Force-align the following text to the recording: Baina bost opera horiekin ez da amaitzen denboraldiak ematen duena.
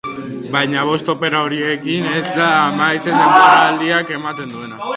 Baina 0.53 0.85
bost 0.91 1.11
opera 1.13 1.41
horiekin 1.49 2.09
ez 2.13 2.23
da 2.39 2.47
amaitzen 2.71 3.19
denboraldiak 3.21 4.13
ematen 4.21 4.53
duena. 4.59 4.85